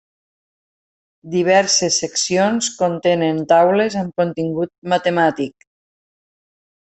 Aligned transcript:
Diverses 1.33 1.97
seccions 2.03 2.69
contenen 2.79 3.43
taules 3.53 3.97
amb 4.01 4.17
contingut 4.23 4.73
matemàtic. 4.95 5.69